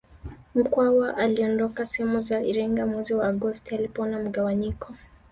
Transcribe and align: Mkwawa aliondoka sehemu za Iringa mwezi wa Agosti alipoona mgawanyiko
Mkwawa 0.55 1.17
aliondoka 1.17 1.85
sehemu 1.85 2.19
za 2.19 2.41
Iringa 2.43 2.85
mwezi 2.85 3.13
wa 3.13 3.27
Agosti 3.27 3.75
alipoona 3.75 4.19
mgawanyiko 4.19 4.93